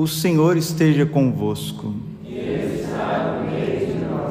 [0.00, 1.94] O Senhor esteja convosco.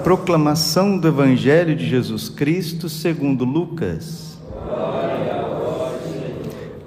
[0.03, 4.40] Proclamação do Evangelho de Jesus Cristo segundo Lucas.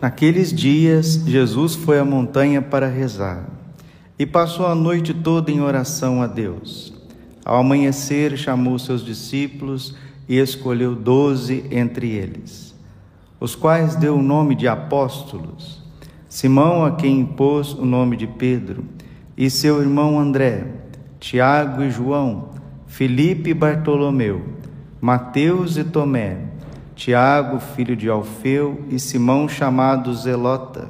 [0.01, 3.49] Naqueles dias, Jesus foi à montanha para rezar
[4.19, 6.93] e passou a noite toda em oração a Deus.
[7.45, 9.95] Ao amanhecer, chamou seus discípulos
[10.29, 12.75] e escolheu doze entre eles,
[13.39, 15.82] os quais deu o nome de apóstolos.
[16.33, 18.87] Simão, a quem impôs o nome de Pedro,
[19.37, 20.67] e seu irmão André,
[21.21, 22.49] Tiago e João,
[22.87, 24.41] Felipe e Bartolomeu,
[24.99, 26.39] Mateus e Tomé,
[26.97, 30.89] Tiago, filho de Alfeu, e Simão, chamado Zelota,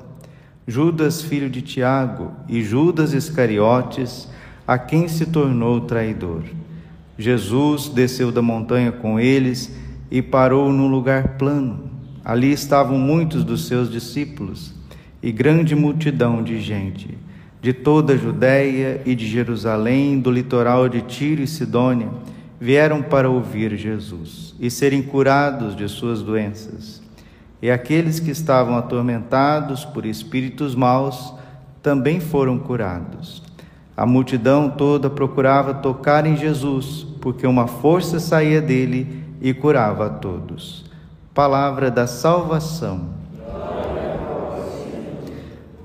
[0.64, 4.28] Judas, filho de Tiago, e Judas Iscariotes,
[4.64, 6.42] a quem se tornou traidor.
[7.18, 9.74] Jesus desceu da montanha com eles
[10.08, 11.90] e parou num lugar plano.
[12.24, 14.80] Ali estavam muitos dos seus discípulos
[15.22, 17.16] e grande multidão de gente,
[17.60, 22.08] de toda a Judéia e de Jerusalém, do litoral de Tiro e Sidônia,
[22.60, 27.00] vieram para ouvir Jesus e serem curados de suas doenças.
[27.60, 31.32] E aqueles que estavam atormentados por espíritos maus
[31.80, 33.42] também foram curados.
[33.96, 40.10] A multidão toda procurava tocar em Jesus, porque uma força saía dele e curava a
[40.10, 40.84] todos.
[41.32, 43.21] Palavra da salvação.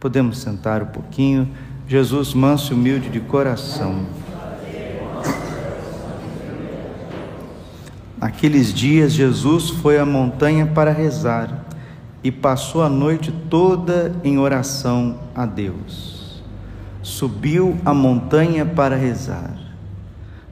[0.00, 1.48] Podemos sentar um pouquinho.
[1.86, 4.06] Jesus, manso e humilde de coração.
[8.20, 11.64] Naqueles dias, Jesus foi à montanha para rezar
[12.22, 16.42] e passou a noite toda em oração a Deus.
[17.02, 19.56] Subiu a montanha para rezar.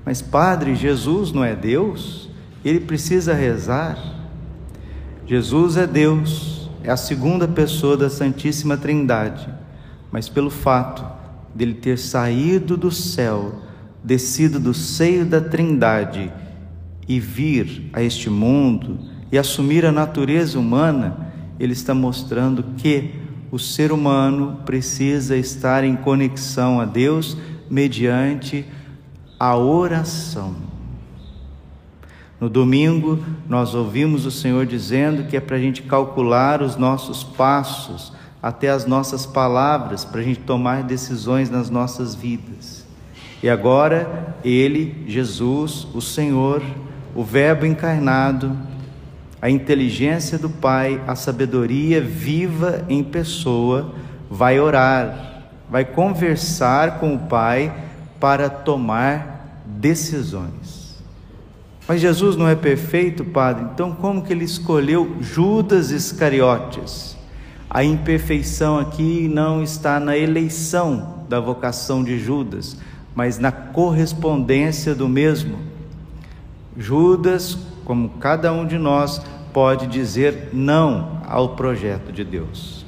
[0.04, 2.30] Mas, Padre, Jesus não é Deus?
[2.64, 3.98] Ele precisa rezar?
[5.26, 6.55] Jesus é Deus,
[6.86, 9.52] é a segunda pessoa da Santíssima Trindade,
[10.12, 11.04] mas pelo fato
[11.52, 13.60] dele ter saído do céu,
[14.04, 16.32] descido do seio da Trindade
[17.08, 19.00] e vir a este mundo
[19.32, 23.16] e assumir a natureza humana, ele está mostrando que
[23.50, 27.36] o ser humano precisa estar em conexão a Deus
[27.68, 28.64] mediante
[29.40, 30.54] a oração.
[32.38, 37.24] No domingo, nós ouvimos o Senhor dizendo que é para a gente calcular os nossos
[37.24, 42.84] passos, até as nossas palavras, para a gente tomar decisões nas nossas vidas.
[43.42, 46.62] E agora, Ele, Jesus, o Senhor,
[47.14, 48.56] o Verbo encarnado,
[49.40, 53.94] a inteligência do Pai, a sabedoria viva em pessoa,
[54.30, 57.72] vai orar, vai conversar com o Pai
[58.20, 60.85] para tomar decisões.
[61.88, 67.16] Mas Jesus não é perfeito, Padre, então como que ele escolheu Judas Iscariotes?
[67.70, 72.76] A imperfeição aqui não está na eleição da vocação de Judas,
[73.14, 75.58] mas na correspondência do mesmo.
[76.76, 79.20] Judas, como cada um de nós,
[79.52, 82.84] pode dizer não ao projeto de Deus.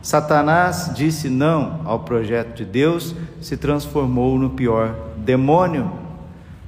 [0.00, 5.90] Satanás disse não ao projeto de Deus, se transformou no pior demônio.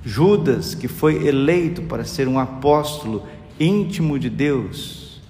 [0.05, 3.25] Judas, que foi eleito para ser um apóstolo
[3.59, 5.21] íntimo de Deus,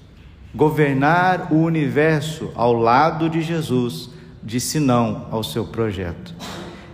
[0.55, 4.11] governar o universo ao lado de Jesus,
[4.43, 6.35] disse não ao seu projeto.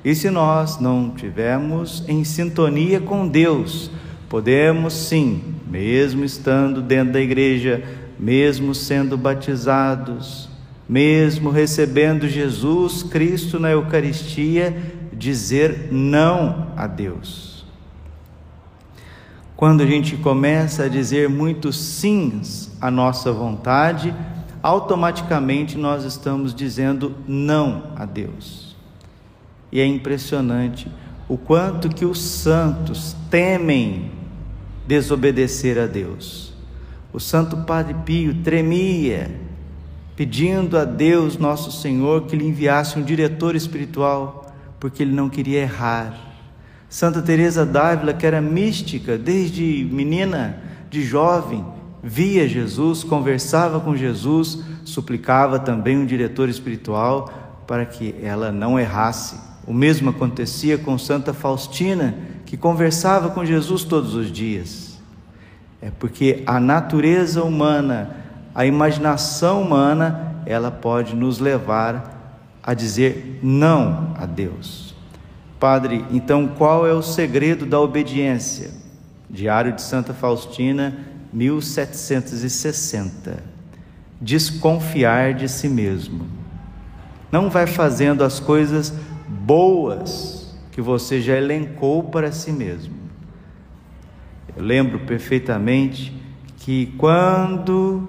[0.05, 3.91] E se nós não tivermos em sintonia com Deus,
[4.29, 7.83] podemos sim, mesmo estando dentro da igreja,
[8.19, 10.49] mesmo sendo batizados,
[10.89, 14.77] mesmo recebendo Jesus Cristo na Eucaristia,
[15.13, 17.56] dizer não a Deus.
[19.57, 24.15] Quando a gente começa a dizer muitos sims à nossa vontade,
[24.63, 28.77] automaticamente nós estamos dizendo não a Deus.
[29.73, 30.89] E é impressionante
[31.27, 34.11] o quanto que os santos temem
[34.87, 36.53] desobedecer a Deus.
[37.11, 39.41] O Santo Padre Pio tremia
[40.15, 45.61] pedindo a Deus, nosso Senhor, que lhe enviasse um diretor espiritual, porque ele não queria
[45.61, 46.26] errar.
[46.89, 51.65] Santa Teresa d'Ávila, que era mística desde menina, de jovem,
[52.03, 59.37] via Jesus, conversava com Jesus, suplicava também um diretor espiritual para que ela não errasse.
[59.67, 65.01] O mesmo acontecia com Santa Faustina, que conversava com Jesus todos os dias.
[65.83, 68.17] É porque a natureza humana,
[68.55, 74.96] a imaginação humana, ela pode nos levar a dizer não a Deus.
[75.69, 78.71] Padre, então qual é o segredo da obediência?
[79.29, 80.97] Diário de Santa Faustina,
[81.33, 83.43] 1760.
[84.21, 86.25] Desconfiar de si mesmo.
[87.33, 88.95] Não vai fazendo as coisas
[89.29, 92.95] boas que você já elencou para si mesmo.
[94.57, 96.17] Eu lembro perfeitamente
[96.59, 98.09] que quando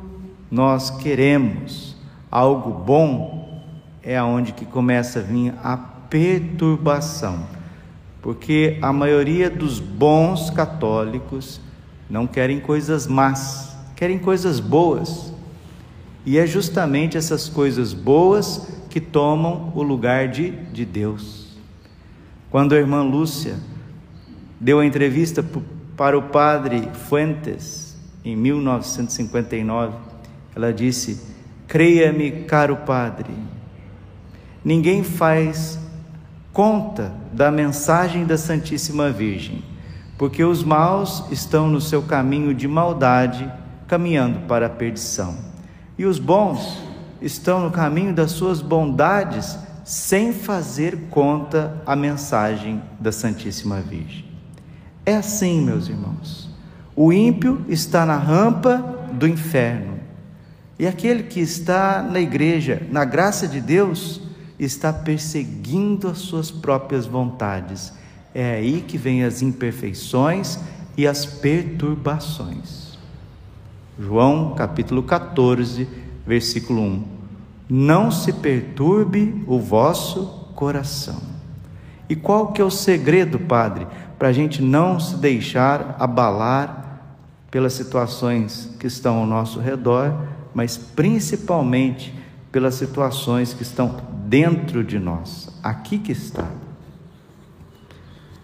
[0.52, 1.98] nós queremos
[2.30, 3.64] algo bom,
[4.04, 7.48] é aonde que começa a vir a perturbação.
[8.22, 11.62] Porque a maioria dos bons católicos
[12.10, 15.34] não querem coisas más, querem coisas boas.
[16.26, 21.58] E é justamente essas coisas boas que tomam o lugar de, de Deus.
[22.50, 23.56] Quando a irmã Lúcia
[24.60, 25.46] deu a entrevista
[25.96, 29.96] para o padre Fuentes, em 1959,
[30.56, 31.22] ela disse:
[31.68, 33.34] Creia-me, caro padre,
[34.64, 35.80] ninguém faz
[36.58, 39.64] conta da mensagem da Santíssima Virgem,
[40.18, 43.48] porque os maus estão no seu caminho de maldade,
[43.88, 45.38] caminhando para a perdição,
[46.00, 46.82] e os bons
[47.22, 54.26] estão no caminho das suas bondades, sem fazer conta a mensagem da Santíssima Virgem.
[55.06, 56.50] É assim, meus irmãos.
[56.96, 58.78] O ímpio está na rampa
[59.14, 60.00] do inferno,
[60.80, 64.26] e aquele que está na igreja, na graça de Deus,
[64.66, 67.94] está perseguindo as suas próprias vontades.
[68.34, 70.60] É aí que vem as imperfeições
[70.96, 72.98] e as perturbações.
[74.00, 75.88] João capítulo 14,
[76.26, 77.04] versículo 1.
[77.70, 81.22] Não se perturbe o vosso coração.
[82.10, 83.86] E qual que é o segredo, Padre,
[84.18, 87.02] para a gente não se deixar abalar
[87.52, 90.14] pelas situações que estão ao nosso redor,
[90.54, 92.14] mas principalmente
[92.52, 93.96] pelas situações que estão
[94.28, 95.50] dentro de nós.
[95.64, 96.46] Aqui que está.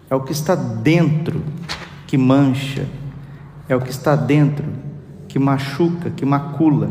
[0.08, 1.42] É o que está dentro
[2.06, 2.86] que mancha,
[3.68, 4.64] é o que está dentro
[5.28, 6.90] que machuca, que macula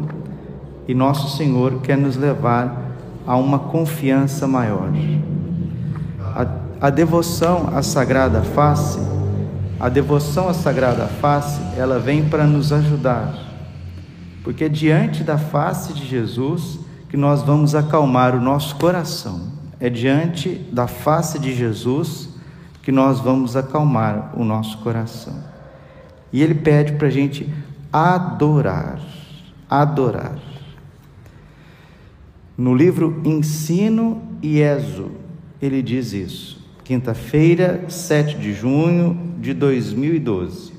[0.88, 2.92] e nosso Senhor quer nos levar
[3.26, 4.90] a uma confiança maior.
[6.36, 9.00] A, a devoção à Sagrada Face,
[9.80, 13.34] a devoção à Sagrada Face, ela vem para nos ajudar,
[14.44, 16.83] porque diante da face de Jesus
[17.14, 19.40] que nós vamos acalmar o nosso coração.
[19.80, 22.28] É diante da face de Jesus
[22.82, 25.36] que nós vamos acalmar o nosso coração.
[26.32, 27.48] E Ele pede para a gente
[27.92, 29.00] adorar,
[29.70, 30.40] adorar.
[32.58, 35.12] No livro Ensino e Exo,
[35.62, 36.66] ele diz isso.
[36.84, 40.74] Quinta-feira, 7 de junho de 2012.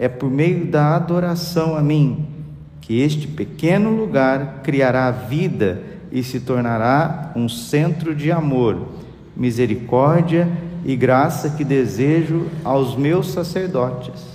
[0.00, 2.39] É por meio da adoração a mim
[2.80, 8.88] que este pequeno lugar criará vida e se tornará um centro de amor,
[9.36, 10.48] misericórdia
[10.84, 14.28] e graça que desejo aos meus sacerdotes.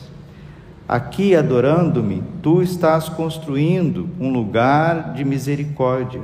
[0.87, 6.21] Aqui, adorando-me, tu estás construindo um lugar de misericórdia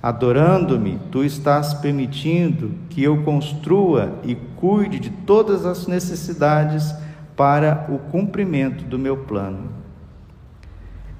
[0.00, 6.94] Adorando-me, tu estás permitindo que eu construa e cuide de todas as necessidades
[7.36, 9.70] para o cumprimento do meu plano.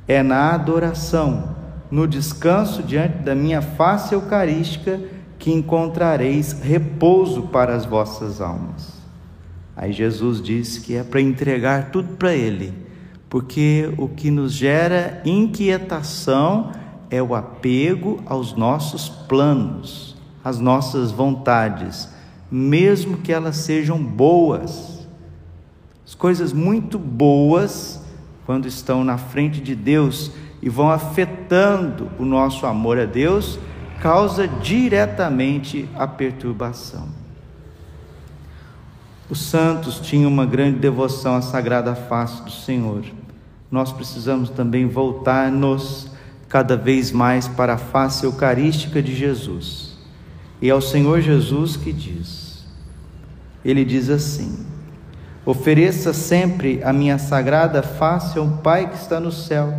[0.08, 1.54] É na adoração,
[1.90, 4.98] no descanso diante da minha face eucarística,
[5.38, 8.98] que encontrareis repouso para as vossas almas.
[9.76, 12.72] Aí Jesus disse que é para entregar tudo para Ele,
[13.28, 16.72] porque o que nos gera inquietação
[17.10, 22.08] é o apego aos nossos planos, às nossas vontades,
[22.50, 25.06] mesmo que elas sejam boas.
[26.04, 27.97] As coisas muito boas,
[28.48, 30.30] quando estão na frente de Deus
[30.62, 33.58] e vão afetando o nosso amor a Deus,
[34.00, 37.10] causa diretamente a perturbação.
[39.28, 43.04] Os santos tinham uma grande devoção à sagrada face do Senhor.
[43.70, 46.10] Nós precisamos também voltar-nos
[46.48, 49.98] cada vez mais para a face eucarística de Jesus.
[50.62, 52.64] E é o Senhor Jesus que diz.
[53.62, 54.64] Ele diz assim:
[55.48, 59.72] Ofereça sempre a minha sagrada face ao Pai que está no céu,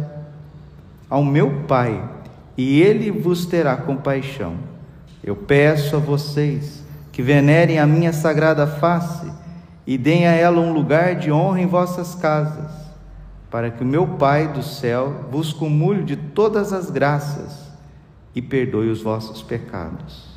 [1.08, 2.04] ao meu Pai,
[2.58, 4.56] e ele vos terá compaixão.
[5.24, 9.32] Eu peço a vocês que venerem a minha sagrada face
[9.86, 12.72] e deem a ela um lugar de honra em vossas casas
[13.52, 17.70] para que o meu Pai do céu vos cumule de todas as graças
[18.34, 20.30] e perdoe os vossos pecados.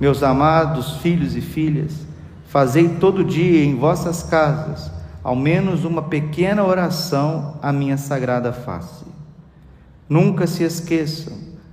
[0.00, 2.10] Meus amados filhos e filhas,
[2.52, 4.92] fazei todo dia em vossas casas
[5.24, 9.06] ao menos uma pequena oração à minha sagrada face.
[10.06, 11.32] Nunca se esqueçam,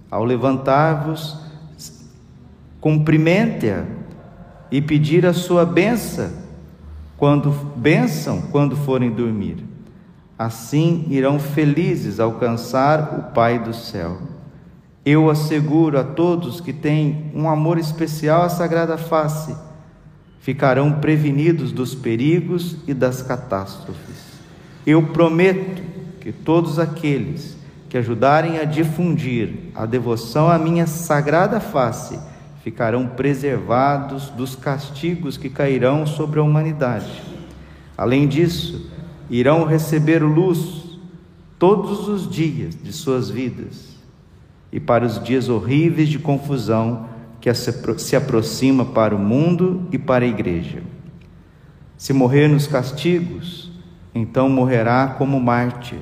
[0.09, 1.37] ao levantar-vos,
[2.79, 3.83] cumprimente-a
[4.71, 6.31] e pedir a sua benção
[7.17, 9.65] quando benção quando forem dormir.
[10.37, 14.17] Assim irão felizes alcançar o Pai do céu.
[15.05, 19.53] Eu asseguro a todos que têm um amor especial à Sagrada Face,
[20.39, 24.39] ficarão prevenidos dos perigos e das catástrofes.
[24.85, 25.81] Eu prometo
[26.19, 27.57] que todos aqueles
[27.89, 32.19] que ajudarem a difundir a devoção à minha sagrada face
[32.63, 37.23] ficarão preservados dos castigos que cairão sobre a humanidade.
[37.97, 38.89] Além disso,
[39.29, 40.97] irão receber luz
[41.57, 43.89] todos os dias de suas vidas
[44.71, 47.07] e para os dias horríveis de confusão
[47.39, 50.81] que se aproxima para o mundo e para a igreja.
[51.97, 53.71] Se morrer nos castigos,
[54.13, 55.99] então morrerá como mártir,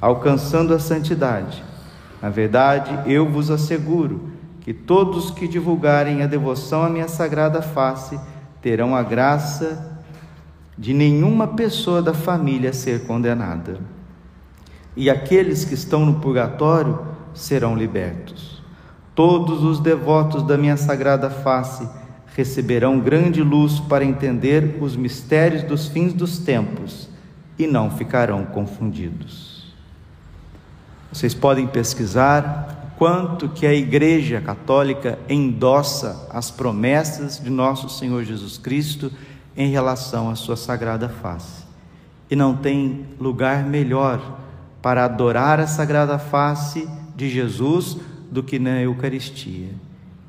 [0.00, 1.62] alcançando a santidade.
[2.20, 8.18] Na verdade, eu vos asseguro que todos que divulgarem a devoção à minha sagrada face
[8.60, 10.00] terão a graça
[10.76, 13.78] de nenhuma pessoa da família ser condenada.
[14.96, 16.98] E aqueles que estão no purgatório
[17.32, 18.55] serão libertos.
[19.16, 21.88] Todos os devotos da minha sagrada face
[22.36, 27.08] receberão grande luz para entender os mistérios dos fins dos tempos
[27.58, 29.72] e não ficarão confundidos.
[31.10, 38.58] Vocês podem pesquisar quanto que a Igreja Católica endossa as promessas de nosso Senhor Jesus
[38.58, 39.10] Cristo
[39.56, 41.64] em relação à sua sagrada face.
[42.30, 44.40] E não tem lugar melhor
[44.82, 47.96] para adorar a sagrada face de Jesus
[48.30, 49.70] do que na Eucaristia.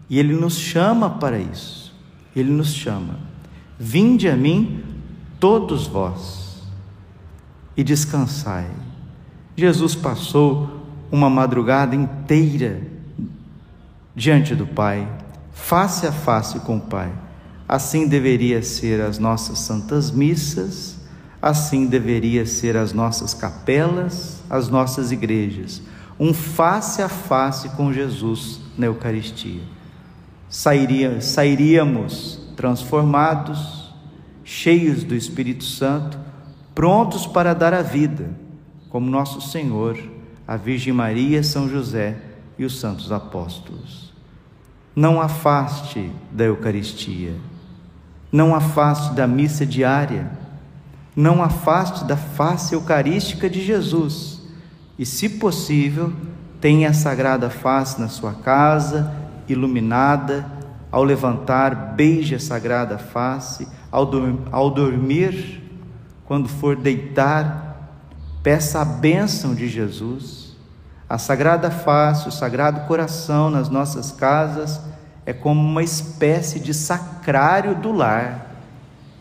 [0.10, 1.94] E ele nos chama para isso.
[2.36, 3.20] Ele nos chama.
[3.80, 4.84] Vinde a mim
[5.40, 6.64] todos vós
[7.76, 8.68] e descansai.
[9.56, 12.82] Jesus passou uma madrugada inteira
[14.16, 15.08] diante do Pai,
[15.52, 17.12] face a face com o Pai.
[17.68, 20.98] Assim deveria ser as nossas santas missas,
[21.42, 25.82] assim deveria ser as nossas capelas, as nossas igrejas,
[26.20, 29.62] um face a face com Jesus na Eucaristia.
[30.50, 33.94] Sairia, sairíamos transformados,
[34.44, 36.18] cheios do Espírito Santo,
[36.74, 38.32] prontos para dar a vida,
[38.90, 39.98] como nosso Senhor
[40.48, 42.18] a Virgem Maria, São José
[42.58, 44.14] e os santos apóstolos.
[44.96, 47.36] Não afaste da Eucaristia,
[48.32, 50.32] não afaste da missa diária,
[51.16, 54.37] não afaste da face eucarística de Jesus
[54.98, 56.12] e, se possível,
[56.60, 59.14] tenha a sagrada face na sua casa,
[59.48, 60.46] iluminada.
[60.90, 63.68] Ao levantar, beije a sagrada face.
[63.92, 65.62] Ao, do, ao dormir,
[66.26, 67.68] quando for deitar,
[68.48, 70.56] Peça a bênção de Jesus.
[71.10, 74.80] A Sagrada Face, o Sagrado Coração nas nossas casas
[75.26, 78.56] é como uma espécie de sacrário do lar.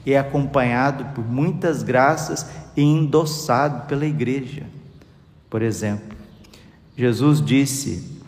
[0.07, 4.63] É acompanhado por muitas graças e endossado pela igreja.
[5.49, 6.17] Por exemplo,
[6.97, 8.21] Jesus disse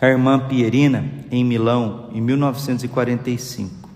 [0.00, 3.88] à irmã Pierina em Milão em 1945: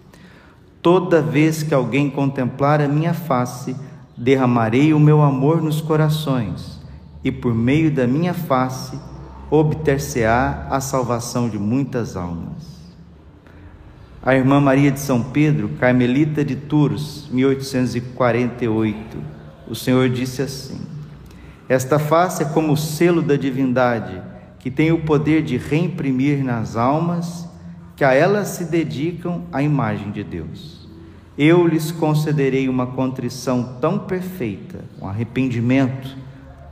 [0.80, 3.76] Toda vez que alguém contemplar a minha face,
[4.16, 6.80] derramarei o meu amor nos corações,
[7.22, 8.98] e por meio da minha face
[9.50, 12.74] obter-se-á a salvação de muitas almas.
[14.22, 19.18] A irmã Maria de São Pedro, carmelita de Tours, 1848,
[19.68, 20.93] o Senhor disse assim:
[21.74, 24.22] Esta face é como o selo da divindade,
[24.58, 27.48] que tem o poder de reimprimir nas almas
[27.96, 30.84] que a elas se dedicam a imagem de Deus
[31.36, 36.16] eu lhes concederei uma contrição tão perfeita, um arrependimento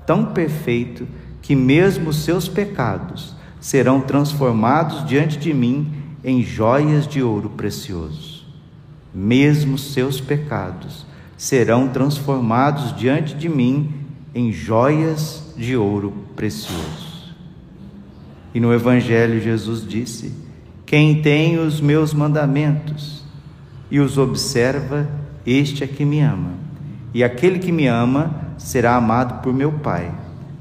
[0.07, 1.07] tão perfeito,
[1.41, 5.93] que mesmo seus pecados serão transformados diante de mim
[6.25, 8.45] em joias de ouro precioso.
[9.13, 11.05] Mesmo seus pecados
[11.37, 14.02] serão transformados diante de mim
[14.35, 17.35] em joias de ouro precioso.
[18.55, 20.35] E no Evangelho Jesus disse:
[20.87, 23.25] Quem tem os meus mandamentos,
[23.91, 25.09] e os observa,
[25.45, 26.53] este é que me ama.
[27.13, 30.11] E aquele que me ama será amado por meu Pai.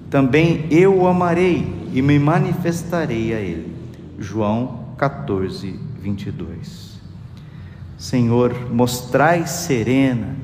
[0.10, 3.74] Também eu o amarei e me manifestarei a ele.
[4.20, 7.00] João 14, 22.
[7.98, 10.36] Senhor, mostrai serena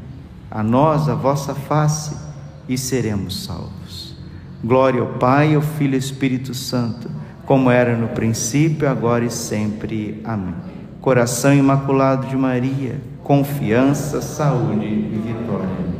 [0.50, 2.27] a nós a vossa face
[2.68, 4.16] e seremos salvos.
[4.64, 7.10] Glória ao Pai, ao Filho e ao Espírito Santo,
[7.46, 10.22] como era no princípio, agora e sempre.
[10.24, 15.97] Amém Coração Imaculado de Maria, confiança, saúde e vitória.